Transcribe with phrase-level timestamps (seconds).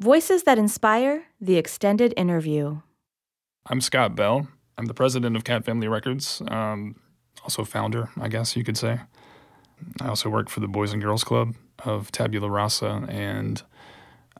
[0.00, 2.82] Voices that inspire the extended interview.
[3.66, 4.46] I'm Scott Bell.
[4.76, 6.94] I'm the president of Cat Family Records, um,
[7.42, 9.00] also founder, I guess you could say.
[10.00, 13.60] I also work for the Boys and Girls Club of Tabula Rasa, and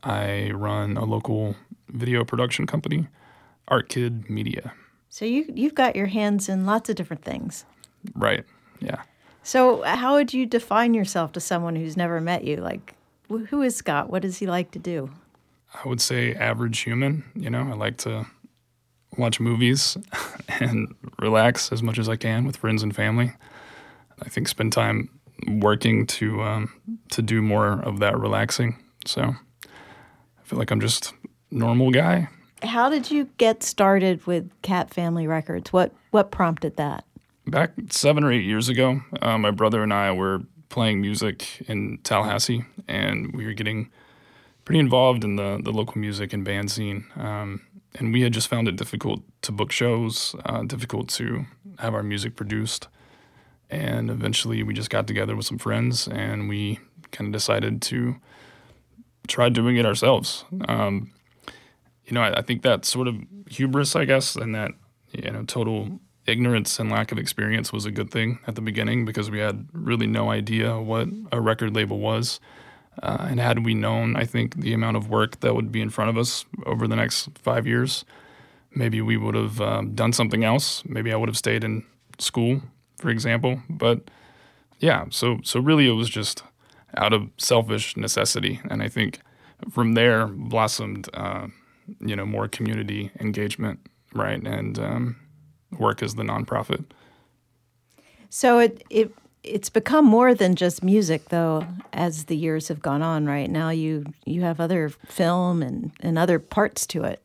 [0.01, 1.57] I run a local
[1.89, 3.09] video production company,
[3.67, 4.71] Art Kid Media.
[5.09, 7.65] So you you've got your hands in lots of different things.
[8.15, 8.45] Right.
[8.79, 9.01] Yeah.
[9.43, 12.57] So how would you define yourself to someone who's never met you?
[12.57, 12.95] Like,
[13.27, 14.09] who is Scott?
[14.09, 15.09] What does he like to do?
[15.73, 17.23] I would say average human.
[17.35, 18.25] You know, I like to
[19.17, 19.97] watch movies
[20.59, 23.31] and relax as much as I can with friends and family.
[24.21, 25.09] I think spend time
[25.47, 26.73] working to um,
[27.11, 28.77] to do more of that relaxing.
[29.05, 31.13] So I feel like I'm just
[31.51, 32.27] normal guy.
[32.61, 35.71] How did you get started with Cat Family Records?
[35.71, 37.05] What what prompted that?
[37.47, 41.97] Back seven or eight years ago, uh, my brother and I were playing music in
[42.03, 43.89] Tallahassee, and we were getting
[44.69, 47.03] pretty involved in the the local music and band scene.
[47.15, 47.61] Um,
[47.95, 51.47] and we had just found it difficult to book shows, uh, difficult to
[51.79, 52.87] have our music produced.
[53.71, 56.77] And eventually, we just got together with some friends, and we
[57.11, 58.17] kind of decided to
[59.27, 60.45] try doing it ourselves.
[60.67, 61.13] Um,
[62.05, 63.15] you know, I, I think that sort of
[63.49, 64.73] hubris, I guess, and that
[65.13, 69.03] you know total ignorance and lack of experience was a good thing at the beginning
[69.03, 72.39] because we had really no idea what a record label was.
[73.01, 75.89] Uh, and had we known, I think, the amount of work that would be in
[75.89, 78.03] front of us over the next five years,
[78.75, 80.83] maybe we would have um, done something else.
[80.85, 81.85] Maybe I would have stayed in
[82.17, 82.61] school,
[82.97, 83.61] for example.
[83.69, 84.11] But
[84.79, 86.43] yeah, so so really, it was just
[86.97, 89.19] out of selfish necessity, and I think
[89.69, 91.47] from there blossomed, uh,
[91.99, 93.79] you know, more community engagement,
[94.13, 95.15] right, and um,
[95.77, 96.85] work as the nonprofit.
[98.29, 103.01] So it it it's become more than just music though as the years have gone
[103.01, 103.49] on right?
[103.49, 107.21] Now you you have other film and and other parts to it.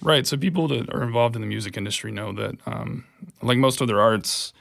[0.00, 3.04] Right so people that are involved in the music industry know that um,
[3.42, 4.52] like most other arts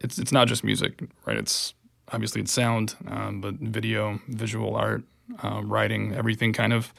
[0.00, 1.36] it's it's not just music right?
[1.36, 1.74] It's
[2.12, 5.02] obviously it's sound um, but video visual art
[5.42, 6.92] uh, writing everything kind of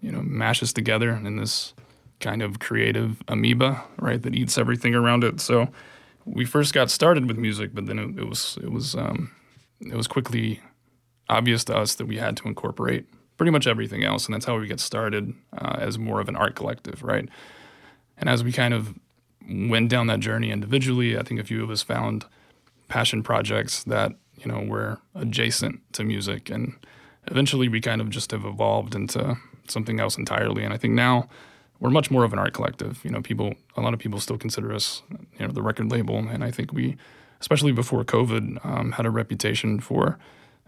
[0.00, 1.74] you know mashes together in this
[2.20, 5.40] kind of creative amoeba right that eats everything around it.
[5.40, 5.68] So
[6.24, 9.30] we first got started with music, but then it, it was it was um,
[9.80, 10.60] it was quickly
[11.28, 13.06] obvious to us that we had to incorporate
[13.36, 16.36] pretty much everything else, and that's how we get started uh, as more of an
[16.36, 17.28] art collective, right?
[18.18, 18.94] And as we kind of
[19.50, 22.24] went down that journey individually, I think a few of us found
[22.88, 26.74] passion projects that you know were adjacent to music, and
[27.26, 29.36] eventually we kind of just have evolved into
[29.68, 30.64] something else entirely.
[30.64, 31.28] And I think now
[31.82, 33.04] we're much more of an art collective.
[33.04, 36.16] You know, people, a lot of people still consider us, you know, the record label,
[36.16, 36.96] and I think we,
[37.40, 40.16] especially before COVID, um, had a reputation for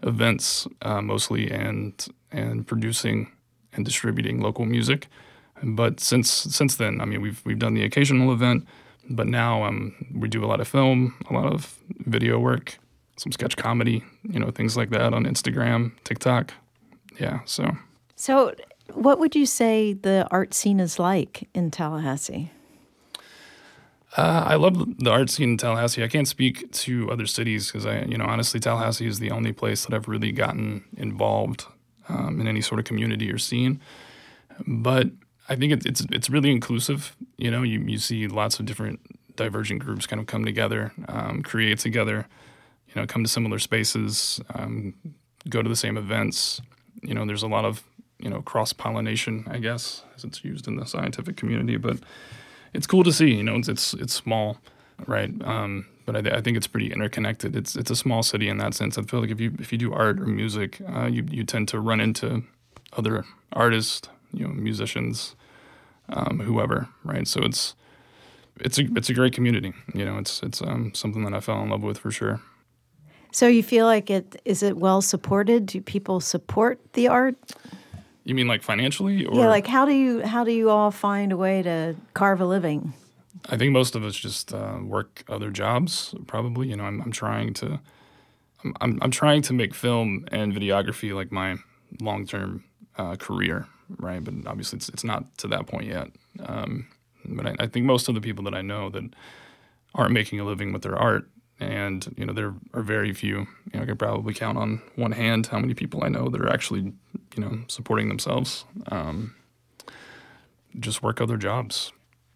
[0.03, 3.31] events uh, mostly and and producing
[3.71, 5.07] and distributing local music.
[5.63, 8.67] But since since then, I mean, we've we've done the occasional event,
[9.09, 12.77] but now um, we do a lot of film, a lot of video work,
[13.15, 16.53] some sketch comedy, you know, things like that on Instagram, TikTok.
[17.21, 17.71] Yeah, so.
[18.17, 18.53] So
[18.93, 22.51] what would you say the art scene is like in Tallahassee?
[24.17, 26.03] Uh, I love the art scene in Tallahassee.
[26.03, 29.51] I can't speak to other cities because I, you know, honestly, Tallahassee is the only
[29.51, 31.65] place that I've really gotten involved
[32.07, 33.81] um, in any sort of community or scene.
[34.65, 35.07] But
[35.49, 37.15] I think it, it's it's really inclusive.
[37.37, 39.01] You know, you you see lots of different
[39.35, 42.27] divergent groups kind of come together, um, create together.
[42.87, 44.93] You know, come to similar spaces, um,
[45.49, 46.61] go to the same events.
[47.01, 47.83] You know, there's a lot of
[48.19, 51.77] you know cross pollination, I guess, as it's used in the scientific community.
[51.77, 51.99] But
[52.73, 53.33] it's cool to see.
[53.33, 54.57] You know, it's it's, it's small,
[55.07, 55.31] right?
[55.43, 57.55] Um, but I, I, think it's pretty interconnected.
[57.55, 58.97] It's it's a small city in that sense.
[58.97, 61.67] I feel like if you if you do art or music, uh, you you tend
[61.69, 62.43] to run into
[62.93, 65.35] other artists, you know, musicians,
[66.09, 67.27] um, whoever, right?
[67.27, 67.75] So it's
[68.59, 69.73] it's a it's a great community.
[69.93, 72.41] You know, it's it's um, something that I fell in love with for sure.
[73.31, 75.65] So you feel like it is it well supported?
[75.65, 77.35] Do people support the art?
[78.25, 81.31] You mean like financially or Yeah, like how do you how do you all find
[81.31, 82.93] a way to carve a living?
[83.49, 86.15] I think most of us just uh, work other jobs.
[86.25, 87.79] Probably, you know, I'm, I'm trying to,
[88.63, 91.57] I'm, I'm, I'm trying to make film and videography like my
[92.01, 92.63] long term
[92.97, 93.67] uh, career,
[93.97, 94.23] right?
[94.23, 96.07] But obviously, it's it's not to that point yet.
[96.43, 96.87] Um,
[97.25, 99.03] but I, I, think most of the people that I know that
[99.93, 101.29] aren't making a living with their art
[101.59, 103.47] and you know there are very few.
[103.71, 106.41] You know, I could probably count on one hand how many people I know that
[106.41, 106.93] are actually
[107.35, 108.65] you know supporting themselves.
[108.87, 109.35] Um,
[110.79, 111.91] just work other jobs,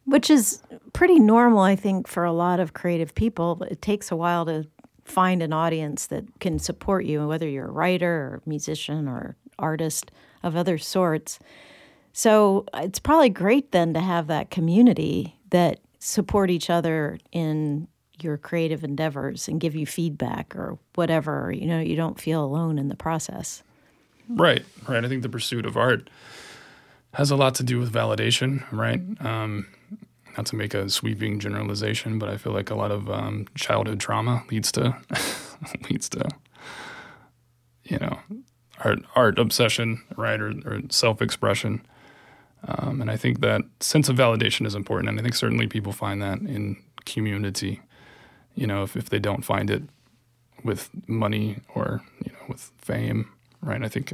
[0.05, 0.61] which is
[0.93, 3.61] pretty normal, I think, for a lot of creative people.
[3.69, 4.67] It takes a while to
[5.03, 10.11] find an audience that can support you, whether you're a writer or musician or artist
[10.43, 11.39] of other sorts.
[12.13, 17.87] So it's probably great then to have that community that support each other in
[18.23, 21.51] your creative endeavors and give you feedback or whatever.
[21.51, 23.63] You know, you don't feel alone in the process.
[24.27, 25.03] Right, right.
[25.03, 26.09] I think the pursuit of art
[27.13, 29.01] has a lot to do with validation, right?
[29.25, 29.67] Um,
[30.37, 33.99] not to make a sweeping generalization, but I feel like a lot of um, childhood
[33.99, 34.95] trauma leads to
[35.89, 36.29] leads to
[37.83, 38.19] you know
[38.83, 41.81] art art obsession, right, or, or self expression.
[42.67, 45.93] Um, and I think that sense of validation is important, and I think certainly people
[45.93, 47.81] find that in community.
[48.55, 49.83] You know, if, if they don't find it
[50.63, 53.29] with money or you know with fame,
[53.61, 53.83] right?
[53.83, 54.13] I think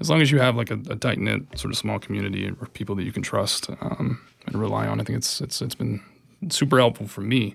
[0.00, 2.66] as long as you have like a, a tight knit sort of small community or
[2.66, 6.00] people that you can trust um, and rely on, I think it's it's it's been
[6.48, 7.54] super helpful for me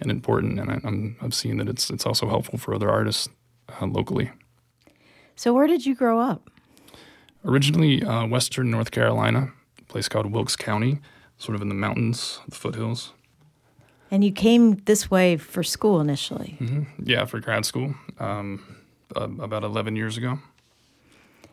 [0.00, 3.28] and important, and I, am I've seen that it's it's also helpful for other artists
[3.80, 4.30] uh, locally.
[5.34, 6.50] So, where did you grow up?
[7.44, 10.98] Originally, uh, Western North Carolina, a place called Wilkes County,
[11.38, 13.12] sort of in the mountains, the foothills.
[14.10, 16.56] And you came this way for school initially?
[16.60, 16.82] Mm-hmm.
[17.04, 18.76] Yeah, for grad school um,
[19.14, 20.38] uh, about 11 years ago.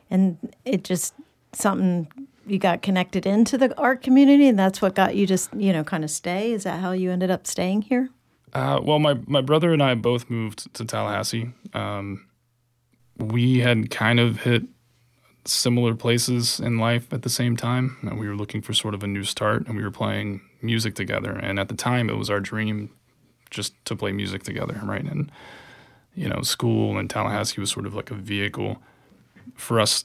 [0.10, 1.14] And it just
[1.54, 2.08] something
[2.48, 5.84] you got connected into the art community, and that's what got you just, you know,
[5.84, 6.52] kind of stay?
[6.52, 8.10] Is that how you ended up staying here?
[8.54, 11.52] Uh, well, my, my brother and I both moved to Tallahassee.
[11.74, 12.28] Um,
[13.18, 14.64] we had kind of hit
[15.46, 17.98] similar places in life at the same time.
[18.02, 20.96] And we were looking for sort of a new start, and we were playing music
[20.96, 21.32] together.
[21.32, 22.90] And at the time, it was our dream
[23.50, 25.04] just to play music together, right?
[25.04, 25.32] And
[26.16, 28.82] you know, school and Tallahassee was sort of like a vehicle
[29.56, 30.04] for us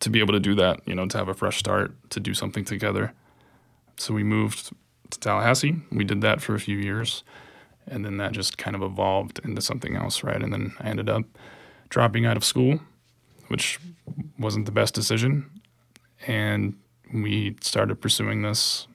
[0.00, 0.80] to be able to do that.
[0.86, 3.12] You know, to have a fresh start, to do something together.
[3.96, 4.70] So we moved
[5.10, 5.76] to Tallahassee.
[5.92, 7.22] We did that for a few years,
[7.86, 10.42] and then that just kind of evolved into something else, right?
[10.42, 11.24] And then I ended up
[11.90, 12.80] dropping out of school,
[13.48, 13.78] which
[14.38, 15.50] wasn't the best decision.
[16.26, 16.76] And
[17.12, 18.86] we started pursuing this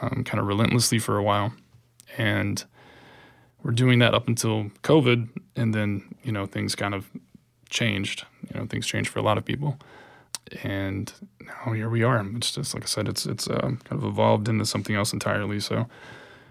[0.00, 1.52] um, kind of relentlessly for a while.
[2.16, 2.64] And
[3.62, 5.28] we're doing that up until COVID.
[5.56, 7.10] And then, you know, things kind of
[7.68, 8.24] changed.
[8.52, 9.78] You know, things changed for a lot of people.
[10.62, 12.24] And now here we are.
[12.36, 15.58] It's just, like I said, it's, it's uh, kind of evolved into something else entirely.
[15.58, 15.88] So,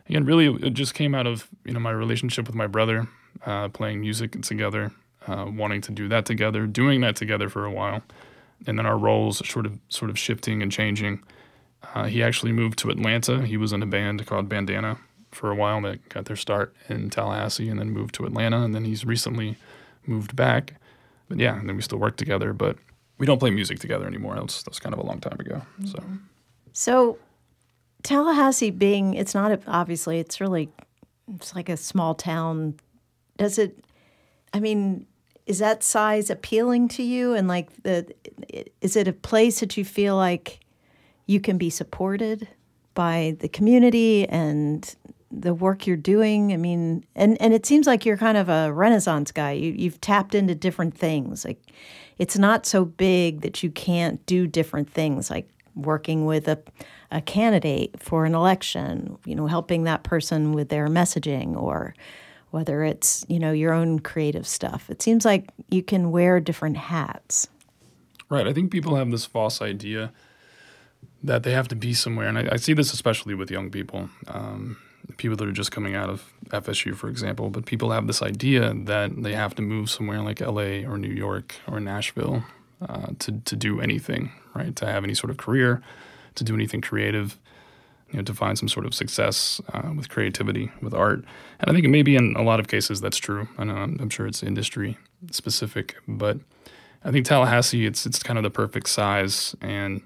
[0.10, 3.08] again, really, it just came out of, you know, my relationship with my brother,
[3.46, 4.92] uh, playing music together
[5.28, 8.02] uh, wanting to do that together, doing that together for a while,
[8.68, 11.22] and then our roles sort of sort of shifting and changing.
[11.94, 13.46] Uh, he actually moved to Atlanta.
[13.46, 14.98] He was in a band called Bandana
[15.32, 18.74] for a while that got their start in Tallahassee, and then moved to Atlanta, and
[18.74, 19.58] then he's recently
[20.06, 20.76] moved back.
[21.28, 22.78] But yeah, and then we still work together, but
[23.18, 24.36] we don't play music together anymore.
[24.36, 25.62] That's that's kind of a long time ago.
[25.86, 26.04] So,
[26.74, 27.18] so
[28.04, 30.70] Tallahassee being it's not a, obviously it's really
[31.36, 32.76] it's like a small town.
[33.38, 33.84] Does it?
[34.54, 35.06] I mean,
[35.46, 38.14] is that size appealing to you and like the
[38.82, 40.60] is it a place that you feel like
[41.26, 42.48] you can be supported
[42.94, 44.96] by the community and
[45.32, 46.54] the work you're doing.
[46.54, 49.52] I mean and and it seems like you're kind of a renaissance guy.
[49.52, 51.46] You you've tapped into different things.
[51.46, 51.62] Like
[52.18, 56.58] it's not so big that you can't do different things like working with a
[57.12, 61.94] a candidate for an election you know helping that person with their messaging or
[62.52, 64.90] whether it's you know your own creative stuff.
[64.90, 67.50] It seems like you can wear different hats.
[68.30, 68.48] Right.
[68.48, 70.14] I think people have this false idea
[71.26, 74.10] that they have to be somewhere and i, I see this especially with young people
[74.28, 74.78] um,
[75.18, 78.74] people that are just coming out of fsu for example but people have this idea
[78.74, 82.44] that they have to move somewhere like la or new york or nashville
[82.88, 85.82] uh, to, to do anything right to have any sort of career
[86.36, 87.38] to do anything creative
[88.12, 91.26] you know, to find some sort of success uh, with creativity, with art.
[91.60, 93.48] And I think maybe in a lot of cases that's true.
[93.58, 94.98] I know I'm, I'm sure it's industry
[95.32, 96.38] specific, but
[97.04, 100.02] I think Tallahassee it's it's kind of the perfect size and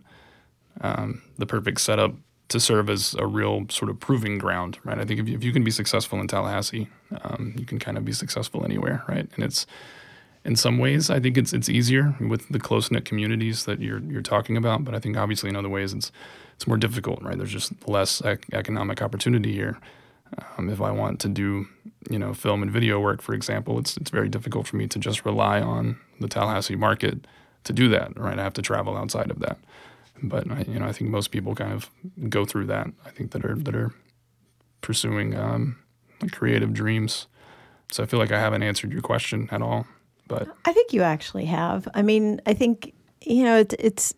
[0.81, 2.13] um, the perfect setup
[2.49, 4.97] to serve as a real sort of proving ground, right?
[4.97, 6.89] I think if you, if you can be successful in Tallahassee,
[7.21, 9.29] um, you can kind of be successful anywhere, right?
[9.35, 9.67] And it's
[10.45, 13.99] in some ways, I think it's it's easier with the close knit communities that you're
[13.99, 14.83] you're talking about.
[14.83, 16.11] But I think obviously in other ways, it's
[16.55, 17.37] it's more difficult, right?
[17.37, 19.77] There's just less ec- economic opportunity here.
[20.57, 21.67] Um, if I want to do,
[22.09, 24.99] you know, film and video work, for example, it's it's very difficult for me to
[24.99, 27.27] just rely on the Tallahassee market
[27.65, 28.39] to do that, right?
[28.39, 29.57] I have to travel outside of that.
[30.23, 31.89] But I, you know, I think most people kind of
[32.29, 32.87] go through that.
[33.05, 33.93] I think that are that are
[34.81, 35.77] pursuing um,
[36.31, 37.27] creative dreams.
[37.91, 39.87] So I feel like I haven't answered your question at all.
[40.27, 41.87] But I think you actually have.
[41.93, 44.13] I mean, I think you know it, it's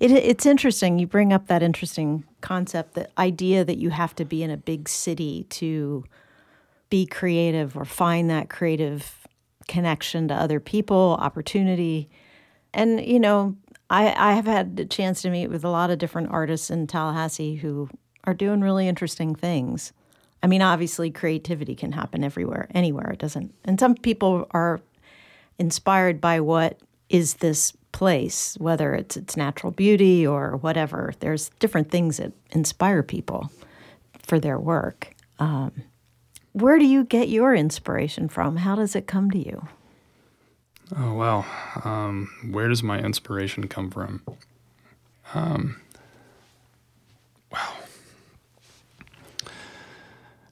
[0.00, 0.98] it, it's interesting.
[0.98, 4.56] You bring up that interesting concept, the idea that you have to be in a
[4.56, 6.04] big city to
[6.90, 9.26] be creative or find that creative
[9.68, 12.10] connection to other people, opportunity.
[12.72, 13.56] And, you know,
[13.94, 16.88] I, I have had the chance to meet with a lot of different artists in
[16.88, 17.88] Tallahassee who
[18.24, 19.92] are doing really interesting things.
[20.42, 23.12] I mean, obviously, creativity can happen everywhere, anywhere.
[23.12, 23.54] It doesn't.
[23.64, 24.80] And some people are
[25.60, 31.14] inspired by what is this place, whether it's its natural beauty or whatever.
[31.20, 33.52] There's different things that inspire people
[34.18, 35.14] for their work.
[35.38, 35.70] Um,
[36.50, 38.56] where do you get your inspiration from?
[38.56, 39.68] How does it come to you?
[40.96, 41.46] Oh well,
[41.84, 44.22] um, where does my inspiration come from?
[45.34, 45.80] Um,
[47.50, 47.72] wow,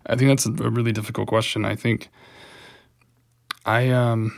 [0.06, 1.64] I think that's a really difficult question.
[1.64, 2.08] I think
[3.64, 4.36] I um,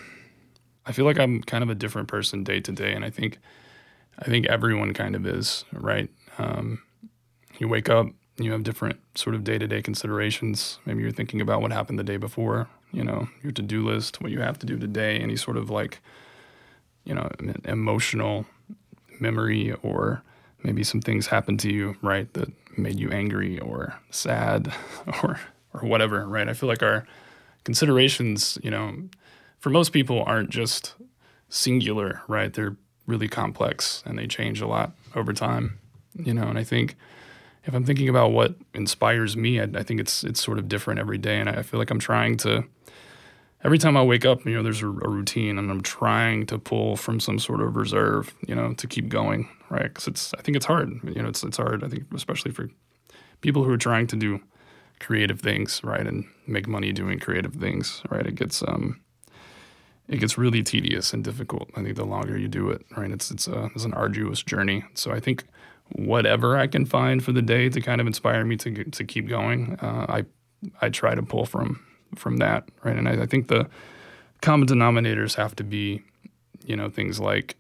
[0.87, 3.39] I feel like I'm kind of a different person day to day, and I think
[4.19, 6.11] I think everyone kind of is, right?
[6.39, 6.83] Um,
[7.59, 8.09] you wake up,
[8.39, 10.79] you have different sort of day to day considerations.
[10.87, 14.21] Maybe you're thinking about what happened the day before, you know, your to do list,
[14.21, 16.01] what you have to do today, any sort of like,
[17.05, 17.31] you know,
[17.65, 18.47] emotional
[19.21, 20.23] memory, or
[20.63, 24.73] maybe some things happened to you, right, that made you angry or sad
[25.23, 25.39] or
[25.75, 26.49] or whatever, right?
[26.49, 27.05] I feel like our
[27.65, 28.97] considerations, you know,
[29.59, 30.95] for most people aren't just
[31.49, 32.53] singular, right?
[32.53, 35.79] They're really complex and they change a lot over time,
[36.15, 36.97] you know, and I think
[37.65, 41.01] if I'm thinking about what inspires me, I, I, think it's it's sort of different
[41.01, 42.65] every day, and I feel like I'm trying to.
[43.63, 46.59] Every time I wake up, you know, there's a, a routine, and I'm trying to
[46.59, 49.85] pull from some sort of reserve, you know, to keep going, right?
[49.85, 51.83] Because it's, I think it's hard, you know, it's it's hard.
[51.83, 52.69] I think especially for
[53.41, 54.41] people who are trying to do
[55.01, 58.27] creative things, right, and make money doing creative things, right.
[58.27, 59.01] It gets um,
[60.09, 61.71] it gets really tedious and difficult.
[61.75, 64.85] I think the longer you do it, right, it's it's a it's an arduous journey.
[64.95, 65.45] So I think
[65.93, 69.29] whatever I can find for the day to kind of inspire me to to keep
[69.29, 69.79] going.
[69.81, 70.25] Uh, I
[70.81, 71.85] I try to pull from
[72.17, 72.97] from that, right?
[72.97, 73.69] And I, I, think the
[74.41, 76.01] common denominators have to be,
[76.65, 77.57] you know, things like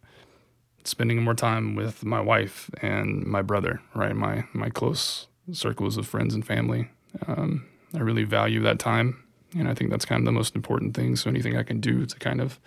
[0.85, 4.15] spending more time with my wife and my brother, right?
[4.15, 6.89] My my close circles of friends and family.
[7.27, 9.23] Um, I really value that time,
[9.57, 11.17] and I think that's kind of the most important thing.
[11.17, 12.59] So anything I can do to kind of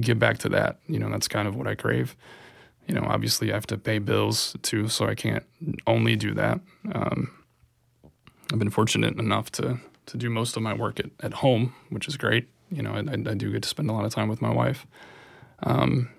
[0.00, 2.16] give back to that, you know, that's kind of what I crave
[2.86, 5.44] you know, obviously I have to pay bills too, so I can't
[5.86, 6.60] only do that.
[6.92, 7.30] Um,
[8.52, 12.06] I've been fortunate enough to to do most of my work at, at home, which
[12.06, 12.48] is great.
[12.70, 14.86] You know, I, I do get to spend a lot of time with my wife.
[15.64, 16.10] Um,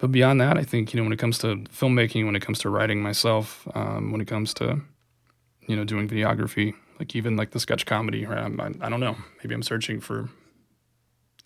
[0.00, 2.60] but beyond that, I think you know when it comes to filmmaking, when it comes
[2.60, 4.80] to writing myself, um, when it comes to
[5.66, 8.38] you know doing videography, like even like the sketch comedy, right?
[8.38, 9.16] I'm, I, I don't know.
[9.42, 10.28] Maybe I'm searching for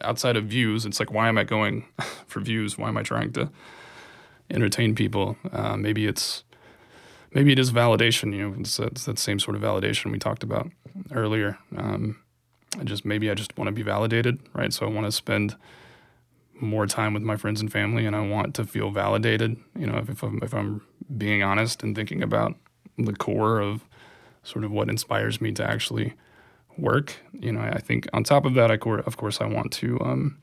[0.02, 0.84] outside of views.
[0.84, 1.86] It's like why am I going
[2.26, 2.76] for views?
[2.76, 3.50] Why am I trying to
[4.50, 5.36] entertain people.
[5.52, 6.44] Uh, maybe it's
[7.32, 8.34] maybe it is validation.
[8.34, 10.70] You know, it's, it's, that same sort of validation we talked about
[11.12, 11.58] earlier.
[11.76, 12.18] Um,
[12.78, 14.72] I just maybe I just want to be validated, right?
[14.72, 15.56] So I want to spend
[16.60, 19.56] more time with my friends and family, and I want to feel validated.
[19.78, 20.82] You know, if, if I'm if I'm
[21.16, 22.56] being honest and thinking about
[22.98, 23.84] the core of
[24.42, 26.14] sort of what inspires me to actually
[26.78, 27.16] work.
[27.32, 30.38] You know, I think on top of that, I of course I want to um,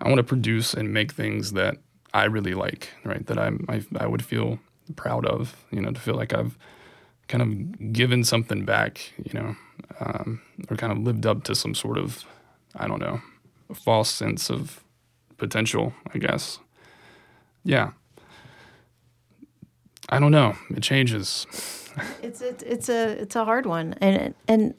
[0.00, 1.76] I want to produce and make things that
[2.14, 3.26] I really like, right?
[3.26, 4.60] That I'm, I, I would feel
[4.94, 6.56] proud of, you know, to feel like I've
[7.26, 9.56] kind of given something back, you know,
[9.98, 10.40] um,
[10.70, 12.24] or kind of lived up to some sort of,
[12.76, 13.20] I don't know,
[13.74, 14.84] false sense of
[15.38, 16.60] potential, I guess.
[17.64, 17.90] Yeah.
[20.08, 20.54] I don't know.
[20.70, 21.46] It changes.
[22.22, 24.74] it's a, it's a it's a hard one, and and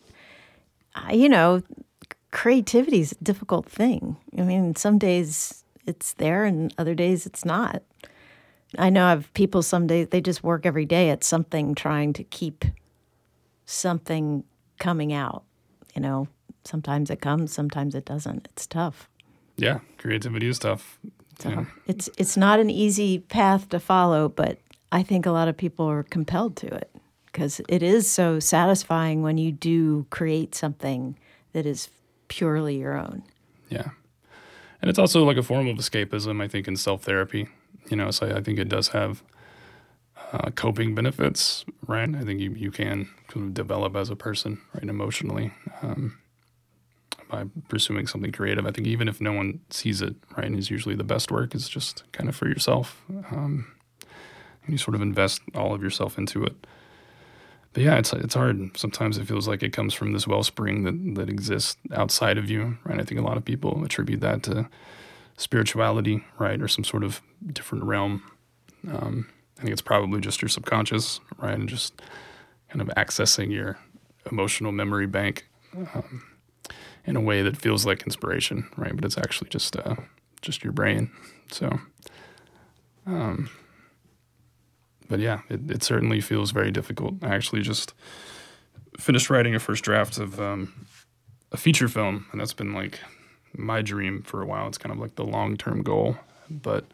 [1.12, 1.64] you know,
[2.32, 4.18] creativity is a difficult thing.
[4.38, 7.84] I mean, some days it's there and other days it's not.
[8.78, 12.14] I know I have people some days they just work every day at something trying
[12.14, 12.66] to keep
[13.66, 14.44] something
[14.80, 15.44] coming out.
[15.96, 16.28] You know,
[16.64, 18.48] sometimes it comes, sometimes it doesn't.
[18.52, 19.10] It's tough.
[19.58, 21.00] Yeah, creativity is tough.
[21.40, 21.66] So yeah.
[21.88, 24.60] It's it's not an easy path to follow, but
[24.92, 26.92] I think a lot of people are compelled to it
[27.28, 31.18] because it is so satisfying when you do create something
[31.54, 31.90] that is
[32.28, 33.24] purely your own.
[33.70, 33.90] Yeah
[34.82, 37.48] and it's also like a form of escapism, I think, in self therapy.
[37.90, 39.24] You know, so I think it does have
[40.34, 42.14] uh, coping benefits, right?
[42.14, 45.52] I think you, you can kind of develop as a person, right, emotionally,
[45.82, 46.18] um,
[47.30, 48.66] by pursuing something creative.
[48.66, 51.70] I think even if no one sees it, right, is usually the best work is
[51.70, 53.04] just kind of for yourself.
[53.10, 53.68] Um,
[54.64, 56.68] and you sort of invest all of yourself into it.
[57.76, 58.78] But yeah, it's it's hard.
[58.78, 62.78] Sometimes it feels like it comes from this wellspring that that exists outside of you,
[62.86, 63.02] right?
[63.02, 64.70] I think a lot of people attribute that to
[65.36, 68.24] spirituality, right, or some sort of different realm.
[68.90, 69.28] Um,
[69.58, 72.02] I think it's probably just your subconscious, right, and just
[72.70, 73.78] kind of accessing your
[74.32, 76.24] emotional memory bank um,
[77.06, 78.96] in a way that feels like inspiration, right?
[78.96, 79.96] But it's actually just uh,
[80.42, 81.12] just your brain.
[81.52, 81.78] So
[83.06, 83.50] Um,
[85.10, 87.16] but yeah, it, it certainly feels very difficult.
[87.22, 87.94] I actually just
[89.00, 90.88] finished writing a first draft of um,
[91.52, 93.00] a feature film, and that's been like
[93.54, 94.68] my dream for a while.
[94.68, 96.18] It's kind of like the long term goal,
[96.50, 96.86] but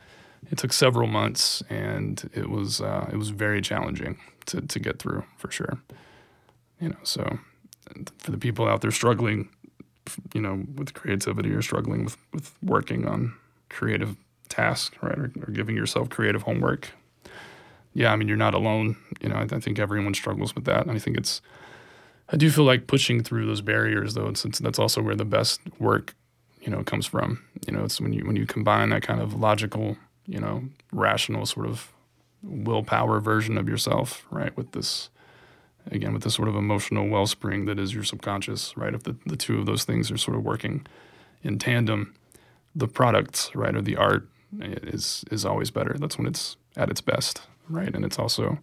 [0.49, 4.99] it took several months, and it was uh, it was very challenging to to get
[4.99, 5.79] through for sure.
[6.79, 7.39] You know, so
[8.17, 9.49] for the people out there struggling,
[10.33, 13.33] you know, with creativity or struggling with with working on
[13.69, 14.17] creative
[14.49, 16.91] tasks, right, or, or giving yourself creative homework.
[17.93, 18.95] Yeah, I mean, you're not alone.
[19.21, 21.41] You know, I, I think everyone struggles with that, and I think it's
[22.29, 24.27] I do feel like pushing through those barriers, though.
[24.27, 26.15] It's, that's also where the best work,
[26.61, 27.43] you know, comes from.
[27.67, 31.45] You know, it's when you when you combine that kind of logical, you know, rational
[31.45, 31.91] sort of
[32.43, 35.09] willpower version of yourself, right, with this
[35.89, 38.93] again with this sort of emotional wellspring that is your subconscious, right?
[38.93, 40.85] If the, the two of those things are sort of working
[41.43, 42.13] in tandem,
[42.75, 44.27] the product, right, or the art
[44.59, 45.95] is is always better.
[45.99, 47.87] That's when it's at its best, right?
[47.87, 47.97] Mm-hmm.
[47.97, 48.57] And it's also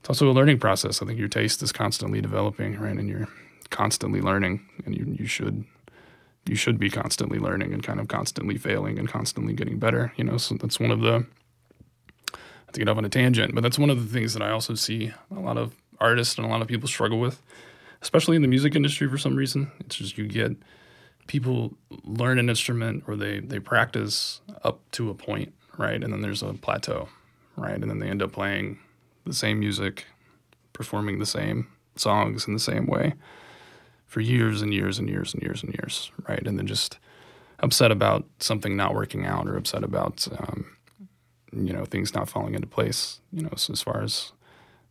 [0.00, 1.02] it's also a learning process.
[1.02, 2.96] I think your taste is constantly developing, right?
[2.96, 3.28] And you're
[3.70, 5.64] constantly learning, and you you should
[6.46, 10.12] you should be constantly learning and kind of constantly failing and constantly getting better.
[10.16, 11.26] You know, so that's one of the
[12.72, 14.74] to get off on a tangent, but that's one of the things that I also
[14.74, 17.40] see a lot of artists and a lot of people struggle with,
[18.02, 19.70] especially in the music industry for some reason.
[19.80, 20.56] It's just you get
[21.26, 26.02] people learn an instrument or they they practice up to a point, right?
[26.02, 27.08] And then there's a plateau,
[27.56, 27.74] right?
[27.74, 28.78] And then they end up playing
[29.24, 30.06] the same music,
[30.72, 33.14] performing the same songs in the same way
[34.06, 36.46] for years and years and years and years and years, right?
[36.46, 36.98] And then just
[37.60, 40.76] upset about something not working out or upset about, um,
[41.52, 44.32] you know, things not falling into place, you know, as far as,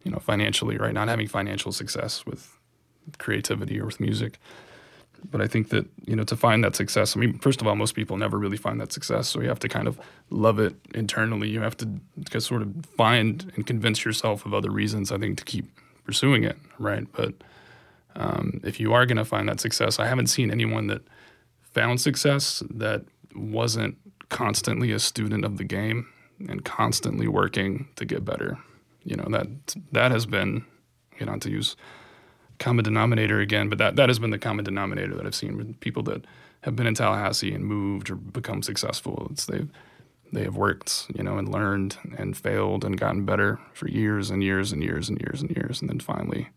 [0.04, 0.94] you know, financially, right?
[0.94, 2.58] Not having financial success with
[3.18, 4.40] creativity or with music.
[5.32, 7.76] But I think that, you know, to find that success, I mean, first of all,
[7.76, 9.28] most people never really find that success.
[9.28, 11.50] So you have to kind of love it internally.
[11.50, 11.90] You have to,
[12.40, 15.66] sort of find and convince yourself of other reasons, I think, to keep
[16.04, 17.08] pursuing it, right?
[17.14, 17.34] But
[18.16, 21.02] um, if you are going to find that success, I haven't seen anyone that
[21.62, 23.04] found success that
[23.36, 23.98] wasn't
[24.30, 26.08] constantly a student of the game
[26.48, 28.58] and constantly working to get better.
[29.04, 29.48] You know, that
[29.92, 30.66] that has been,
[31.20, 31.76] you know, to use
[32.60, 35.80] common denominator again, but that, that has been the common denominator that I've seen with
[35.80, 36.26] people that
[36.62, 39.28] have been in Tallahassee and moved or become successful.
[39.32, 39.70] It's they've
[40.34, 44.44] they have worked, you know, and learned and failed and gotten better for years and
[44.44, 46.50] years and years and years and years, and then finally,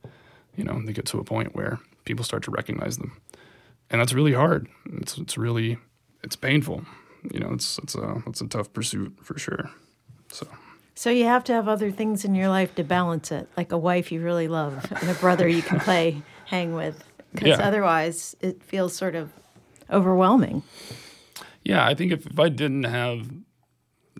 [0.57, 3.21] you know, they get to a point where people start to recognize them,
[3.91, 4.69] and that's really hard.
[4.95, 5.79] It's it's really
[6.23, 6.85] it's painful.
[7.33, 9.71] You know, it's it's a it's a tough pursuit for sure.
[10.33, 10.47] So.
[10.99, 13.79] So you have to have other things in your life to balance it, like a
[13.79, 17.65] wife you really love and a brother you can play hang with, because Yeah.
[17.65, 19.31] otherwise it feels sort of
[19.93, 20.65] overwhelming.
[21.63, 23.31] Yeah, I think if, if I didn't have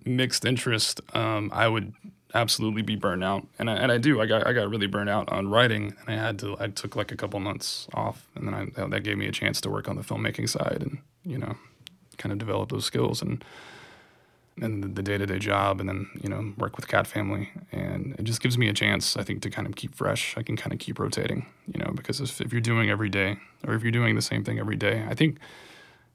[0.05, 1.95] mixed interest, um, I would
[2.33, 4.21] absolutely be burnt out, and I, and I do.
[4.21, 6.57] I got I got really burnt out on writing, and I had to.
[6.61, 9.33] I took like a couple months off, and then I, that, that gave me a
[9.33, 11.57] chance to work on the filmmaking side, and you know,
[12.19, 13.45] kind of develop those skills and
[14.61, 18.15] and the day to day job, and then you know work with Cat Family, and
[18.19, 20.35] it just gives me a chance, I think, to kind of keep fresh.
[20.37, 23.39] I can kind of keep rotating, you know, because if, if you're doing every day,
[23.67, 25.39] or if you're doing the same thing every day, I think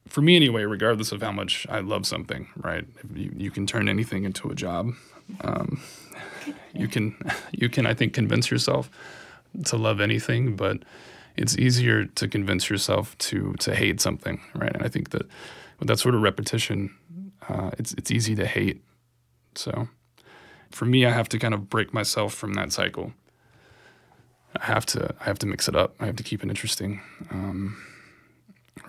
[0.08, 2.86] for me anyway, regardless of how much I love something, right?
[3.13, 4.91] You, you can turn anything into a job.
[5.41, 5.82] Um,
[6.73, 7.15] you can,
[7.51, 8.89] you can, I think, convince yourself
[9.65, 10.79] to love anything, but
[11.38, 14.73] it's easier to convince yourself to to hate something, right?
[14.73, 15.23] And I think that
[15.79, 16.93] with that sort of repetition,
[17.49, 18.84] uh, it's it's easy to hate.
[19.56, 19.88] So,
[20.71, 23.13] for me, I have to kind of break myself from that cycle.
[24.60, 25.95] I have to I have to mix it up.
[25.99, 27.01] I have to keep it interesting.
[27.32, 27.77] Um,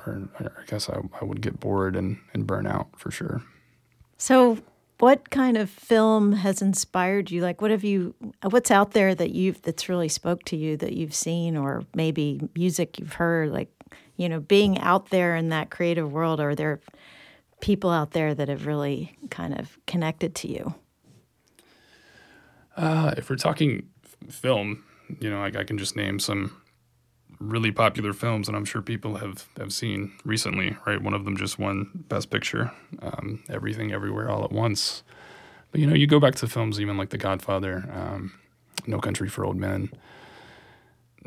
[0.07, 3.43] or I guess I, I would get bored and, and burn out for sure.
[4.17, 4.59] So,
[4.99, 7.43] what kind of film has inspired you?
[7.43, 8.15] Like, what have you?
[8.43, 12.41] What's out there that you've that's really spoke to you that you've seen, or maybe
[12.55, 13.51] music you've heard?
[13.51, 13.71] Like,
[14.17, 16.41] you know, being out there in that creative world.
[16.41, 16.81] Are there
[17.61, 20.75] people out there that have really kind of connected to you?
[22.77, 24.85] Uh, if we're talking f- film,
[25.21, 26.61] you know, like I can just name some
[27.39, 31.01] really popular films that I'm sure people have, have seen recently, right?
[31.01, 35.03] One of them just won Best Picture, um, Everything Everywhere All at Once.
[35.71, 38.33] But, you know, you go back to films even like The Godfather, um,
[38.87, 39.91] No Country for Old Men,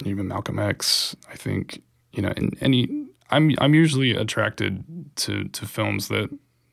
[0.05, 1.15] even Malcolm X.
[1.29, 1.81] I think,
[2.13, 4.83] you know, in any, I'm, I'm usually attracted
[5.17, 6.29] to, to films that,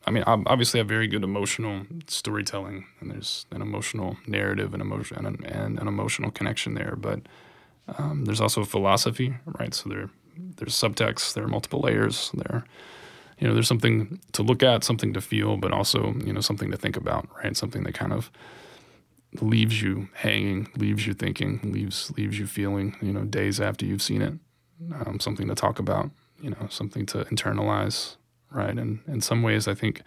[0.07, 4.83] I mean, ob- obviously have very good emotional storytelling and there's an emotional narrative and
[4.83, 6.95] emotion and, and an emotional connection there.
[6.97, 7.21] But
[7.99, 9.75] um, there's also philosophy, right?
[9.75, 12.64] So there, there's subtext, there are multiple layers, there
[13.38, 16.71] you know, there's something to look at, something to feel, but also, you know, something
[16.71, 17.57] to think about, right?
[17.57, 18.31] Something that kind of
[19.40, 24.03] leaves you hanging, leaves you thinking, leaves leaves you feeling, you know, days after you've
[24.03, 24.35] seen it.
[24.95, 28.16] Um, something to talk about, you know, something to internalize,
[28.51, 28.77] right?
[28.77, 30.03] And in some ways, I think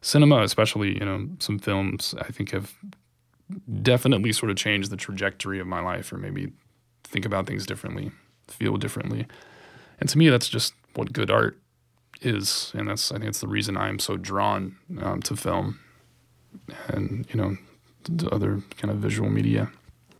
[0.00, 2.72] cinema, especially, you know, some films, I think have
[3.82, 6.52] definitely sort of changed the trajectory of my life, or maybe
[7.04, 8.10] think about things differently,
[8.46, 9.26] feel differently.
[10.00, 11.58] And to me, that's just what good art
[12.20, 15.78] is, and that's I think it's the reason I'm so drawn um, to film,
[16.88, 17.56] and you know,
[18.18, 19.70] to other kind of visual media.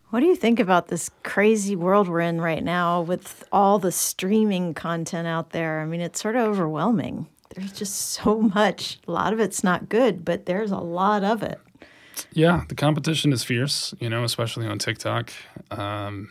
[0.09, 3.91] What do you think about this crazy world we're in right now with all the
[3.91, 5.81] streaming content out there?
[5.81, 7.27] I mean, it's sort of overwhelming.
[7.55, 8.99] There's just so much.
[9.07, 11.59] A lot of it's not good, but there's a lot of it.
[12.33, 15.31] Yeah, the competition is fierce, you know, especially on TikTok
[15.69, 16.29] um,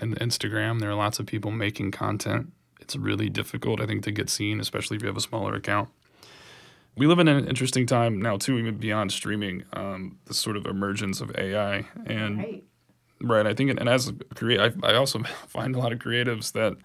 [0.00, 0.80] and Instagram.
[0.80, 2.50] There are lots of people making content.
[2.80, 5.90] It's really difficult, I think, to get seen, especially if you have a smaller account.
[6.96, 10.66] We live in an interesting time now, too, even beyond streaming, um, the sort of
[10.66, 11.86] emergence of AI.
[12.06, 12.64] And right,
[13.20, 16.52] right I think, and as a creator, I, I also find a lot of creatives
[16.52, 16.76] that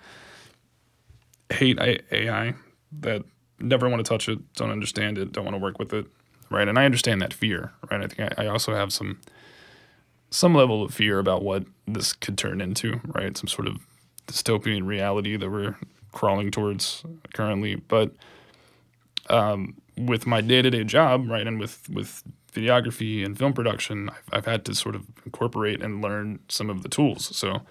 [1.52, 2.54] hate AI,
[3.02, 3.24] that
[3.60, 6.08] never want to touch it, don't understand it, don't want to work with it
[6.54, 6.68] right?
[6.68, 8.02] And I understand that fear, right?
[8.02, 9.20] I think I, I also have some
[10.30, 13.38] some level of fear about what this could turn into, right?
[13.38, 13.78] Some sort of
[14.28, 15.78] dystopian reality that we're
[16.12, 17.76] crawling towards currently.
[17.76, 18.14] But
[19.30, 24.10] um, with my day to day job, right, and with with videography and film production,
[24.10, 27.36] I've, I've had to sort of incorporate and learn some of the tools.
[27.36, 27.62] So,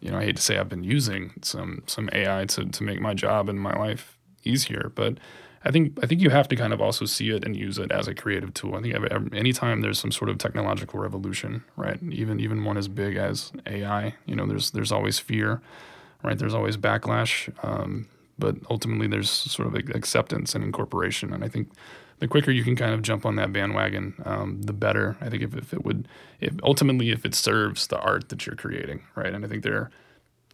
[0.00, 3.00] you know, I hate to say I've been using some some AI to to make
[3.00, 5.18] my job and my life easier, but
[5.64, 7.92] I think I think you have to kind of also see it and use it
[7.92, 8.76] as a creative tool.
[8.76, 11.98] I think anytime there's some sort of technological revolution, right?
[12.10, 15.60] Even even one as big as AI, you know, there's there's always fear,
[16.22, 16.38] right?
[16.38, 21.34] There's always backlash, um, but ultimately there's sort of acceptance and incorporation.
[21.34, 21.68] And I think
[22.20, 25.16] the quicker you can kind of jump on that bandwagon, um, the better.
[25.20, 26.06] I think if, if it would,
[26.40, 29.32] if ultimately if it serves the art that you're creating, right?
[29.34, 29.90] And I think there are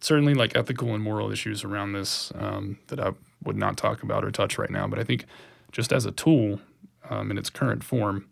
[0.01, 3.11] certainly like ethical and moral issues around this um, that I
[3.43, 4.87] would not talk about or touch right now.
[4.87, 5.25] But I think
[5.71, 6.61] just as a tool
[7.09, 8.27] um, in its current form,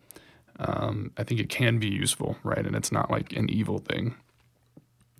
[0.59, 2.65] um, I think it can be useful, right?
[2.65, 4.15] And it's not like an evil thing.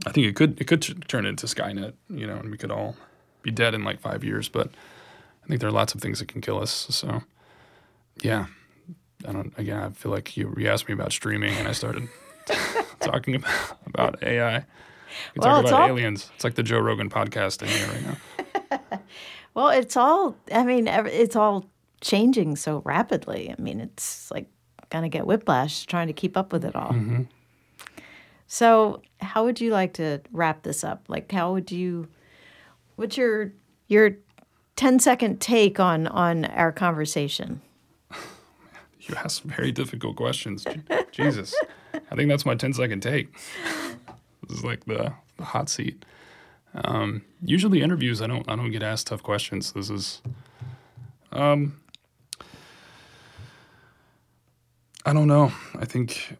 [0.05, 2.71] I think it could it could t- turn into Skynet, you know, and we could
[2.71, 2.95] all
[3.41, 4.47] be dead in like five years.
[4.47, 4.69] But
[5.43, 6.87] I think there are lots of things that can kill us.
[6.89, 7.23] So,
[8.21, 8.47] yeah,
[9.27, 9.53] I don't.
[9.57, 12.07] Again, I feel like you, you asked me about streaming, and I started
[12.99, 14.59] talking about, about AI.
[14.59, 15.87] We well, talk about all...
[15.87, 16.29] aliens.
[16.35, 18.99] It's like the Joe Rogan podcast in here right now.
[19.55, 21.65] Well, it's all, I mean, it's all
[22.01, 23.55] changing so rapidly.
[23.57, 24.49] I mean, it's like
[24.91, 26.91] to get whiplash trying to keep up with it all.
[26.91, 27.23] Mm-hmm.
[28.47, 31.05] So, how would you like to wrap this up?
[31.07, 32.07] Like, how would you,
[32.95, 33.51] what's your,
[33.87, 34.17] your
[34.75, 37.61] 10 second take on, on our conversation?
[39.07, 40.65] You ask very difficult questions.
[41.11, 41.55] Jesus.
[41.93, 43.31] I think that's my 10 second take.
[44.47, 46.05] This is like the, the hot seat.
[46.83, 49.71] Um, usually interviews, I don't I don't get asked tough questions.
[49.71, 50.21] This is,
[51.31, 51.79] um,
[55.05, 55.53] I don't know.
[55.79, 56.37] I think,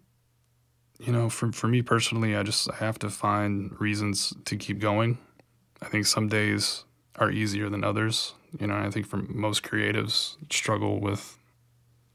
[0.99, 4.80] you know, for for me personally, I just I have to find reasons to keep
[4.80, 5.19] going.
[5.82, 6.84] I think some days
[7.17, 8.34] are easier than others.
[8.60, 11.38] You know, I think for most creatives struggle with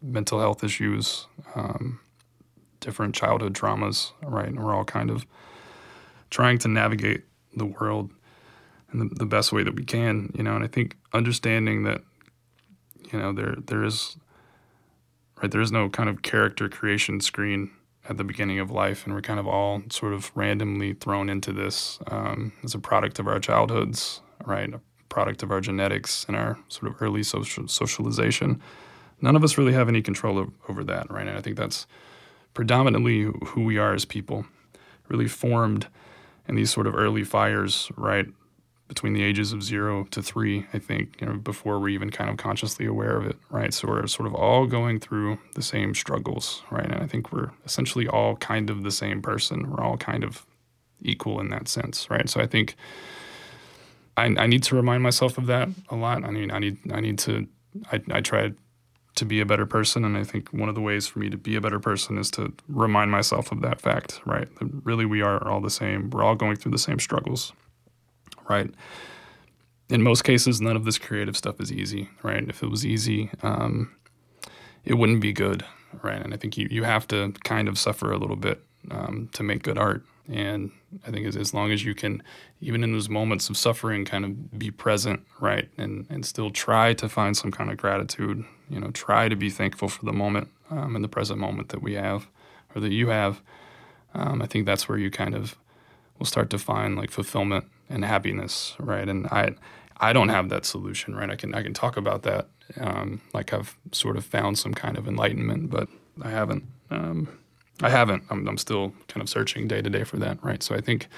[0.02, 2.00] mental health issues, um,
[2.80, 4.48] different childhood traumas, right?
[4.48, 5.26] And we're all kind of
[6.30, 8.10] trying to navigate the world
[8.92, 10.54] in the, the best way that we can, you know.
[10.54, 12.00] And I think understanding that,
[13.12, 14.16] you know, there there is
[15.42, 17.70] right there is no kind of character creation screen
[18.08, 21.52] at the beginning of life, and we're kind of all sort of randomly thrown into
[21.52, 24.72] this um, as a product of our childhoods, right?
[24.72, 28.60] A product of our genetics and our sort of early social socialization.
[29.20, 31.26] None of us really have any control over that, right?
[31.26, 31.86] And I think that's
[32.54, 34.46] predominantly who we are as people,
[35.08, 35.86] really formed
[36.48, 38.26] in these sort of early fires, right,
[38.88, 42.28] between the ages of zero to three, I think, you know, before we're even kind
[42.28, 43.72] of consciously aware of it, right?
[43.72, 46.86] So we're sort of all going through the same struggles, right?
[46.86, 49.70] And I think we're essentially all kind of the same person.
[49.70, 50.44] We're all kind of
[51.02, 52.28] equal in that sense, right?
[52.28, 52.74] So I think
[54.16, 56.24] I, I need to remind myself of that a lot.
[56.24, 57.46] I mean, I need I need to
[57.92, 58.50] I, I try
[59.20, 60.04] to be a better person.
[60.04, 62.30] And I think one of the ways for me to be a better person is
[62.32, 64.48] to remind myself of that fact, right?
[64.56, 66.08] That really we are all the same.
[66.10, 67.52] We're all going through the same struggles,
[68.48, 68.70] right?
[69.90, 72.42] In most cases, none of this creative stuff is easy, right?
[72.48, 73.94] If it was easy, um,
[74.84, 75.64] it wouldn't be good,
[76.02, 76.22] right?
[76.22, 79.42] And I think you, you have to kind of suffer a little bit um, to
[79.42, 80.02] make good art.
[80.32, 80.70] And
[81.06, 82.22] I think as, as long as you can,
[82.60, 86.94] even in those moments of suffering, kind of be present, right, and and still try
[86.94, 88.44] to find some kind of gratitude.
[88.70, 91.82] You know, try to be thankful for the moment um, in the present moment that
[91.82, 92.28] we have,
[92.74, 93.42] or that you have.
[94.14, 95.56] Um, I think that's where you kind of
[96.18, 99.08] will start to find like fulfillment and happiness, right?
[99.08, 99.54] And I
[99.98, 101.30] I don't have that solution, right?
[101.30, 104.96] I can I can talk about that, um, like I've sort of found some kind
[104.96, 105.88] of enlightenment, but
[106.22, 106.64] I haven't.
[106.90, 107.28] Um,
[107.82, 108.24] I haven't.
[108.30, 110.62] I'm, I'm still kind of searching day to day for that, right?
[110.62, 111.08] So I think,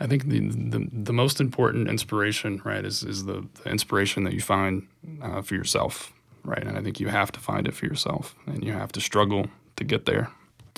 [0.00, 4.32] I think the the, the most important inspiration, right, is is the, the inspiration that
[4.32, 4.86] you find
[5.22, 6.12] uh, for yourself,
[6.46, 6.62] right?
[6.62, 9.46] And I think you have to find it for yourself, and you have to struggle
[9.76, 10.30] to get there,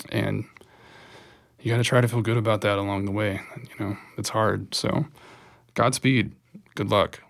[0.09, 0.45] and
[1.61, 3.41] you got to try to feel good about that along the way.
[3.57, 4.73] You know, it's hard.
[4.73, 5.05] So,
[5.73, 6.33] Godspeed.
[6.75, 7.21] Good luck.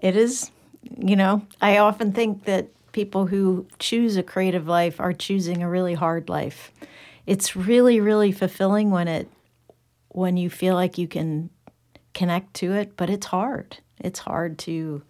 [0.00, 0.50] It is,
[0.98, 5.68] you know, I often think that people who choose a creative life are choosing a
[5.68, 6.72] really hard life.
[7.26, 9.28] It's really, really fulfilling when it
[10.08, 11.48] when you feel like you can
[12.12, 13.78] connect to it, but it's hard.
[13.98, 15.02] It's hard to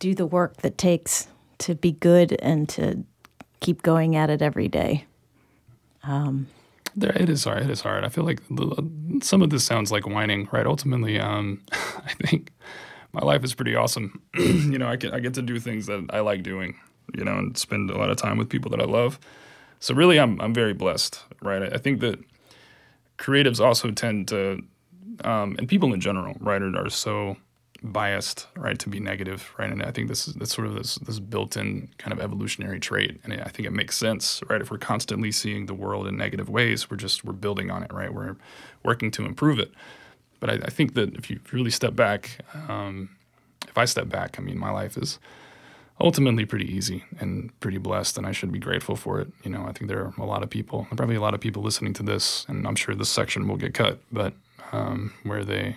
[0.00, 3.04] do the work that takes to be good and to
[3.60, 5.04] keep going at it every day.
[6.02, 6.48] Um,
[6.96, 7.62] there, it is hard.
[7.62, 8.04] It is hard.
[8.04, 8.40] I feel like
[9.22, 10.66] some of this sounds like whining, right?
[10.66, 12.50] Ultimately, um, I think
[13.12, 14.20] my life is pretty awesome.
[14.34, 16.74] you know, I get I get to do things that I like doing.
[17.16, 19.18] You know, and spend a lot of time with people that I love.
[19.80, 21.62] So really, I'm I'm very blessed, right?
[21.62, 22.18] I, I think that
[23.18, 24.62] creatives also tend to,
[25.24, 27.36] um, and people in general, right, are, are so
[27.82, 29.70] biased, right, to be negative, right?
[29.70, 33.20] And I think this is that's sort of this this built-in kind of evolutionary trait,
[33.24, 34.60] and I think it makes sense, right?
[34.60, 37.92] If we're constantly seeing the world in negative ways, we're just we're building on it,
[37.92, 38.12] right?
[38.12, 38.36] We're
[38.82, 39.72] working to improve it.
[40.40, 42.38] But I, I think that if you really step back,
[42.68, 43.10] um,
[43.68, 45.18] if I step back, I mean, my life is
[46.00, 49.28] ultimately pretty easy and pretty blessed, and I should be grateful for it.
[49.44, 51.62] You know, I think there are a lot of people, probably a lot of people
[51.62, 54.32] listening to this, and I'm sure this section will get cut, but
[54.72, 55.76] um, where they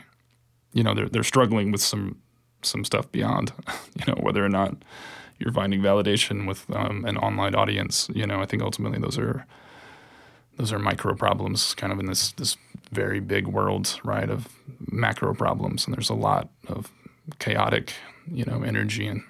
[0.74, 2.18] you know they're they're struggling with some
[2.62, 3.54] some stuff beyond
[3.96, 4.76] you know whether or not
[5.40, 8.10] you're finding validation with um, an online audience.
[8.14, 9.46] You know I think ultimately those are
[10.58, 12.58] those are micro problems kind of in this this
[12.92, 14.48] very big world right of
[14.92, 15.86] macro problems.
[15.86, 16.92] And there's a lot of
[17.40, 17.94] chaotic
[18.32, 19.24] you know energy in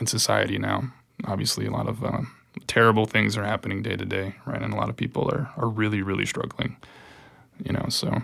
[0.00, 0.92] in society now.
[1.24, 2.32] Obviously a lot of um,
[2.66, 4.62] terrible things are happening day to day right?
[4.62, 6.76] And a lot of people are are really really struggling
[7.64, 8.22] you know so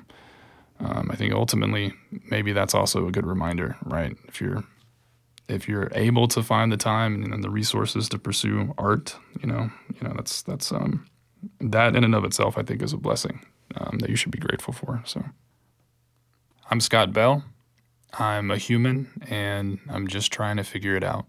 [0.81, 1.93] um, I think ultimately
[2.31, 4.17] maybe that's also a good reminder, right?
[4.27, 4.65] If you're
[5.49, 9.71] if you're able to find the time and the resources to pursue art, you know,
[9.95, 11.07] you know that's that's um,
[11.61, 13.45] that in and of itself, I think, is a blessing
[13.77, 15.03] um, that you should be grateful for.
[15.05, 15.25] So,
[16.71, 17.45] I'm Scott Bell.
[18.19, 21.27] I'm a human, and I'm just trying to figure it out.